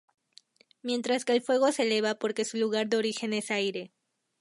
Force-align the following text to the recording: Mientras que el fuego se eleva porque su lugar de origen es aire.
Mientras 0.81 1.25
que 1.25 1.33
el 1.33 1.43
fuego 1.43 1.71
se 1.71 1.83
eleva 1.83 2.15
porque 2.15 2.43
su 2.43 2.57
lugar 2.57 2.87
de 2.87 2.97
origen 2.97 3.33
es 3.33 3.51
aire. 3.51 3.91